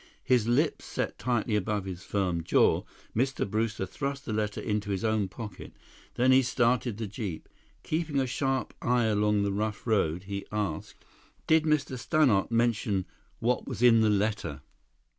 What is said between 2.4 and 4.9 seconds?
jaw, Mr. Brewster thrust the letter into